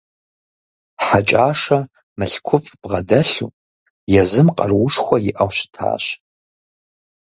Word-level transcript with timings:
Хьэкӏашэ 1.03 1.79
мылъкуфӏ 2.17 2.69
бгъэдэлъу, 2.81 3.51
езым 4.21 4.47
къаруушхуэ 4.55 5.17
иӏэу 5.29 5.51
щытащ. 5.57 6.03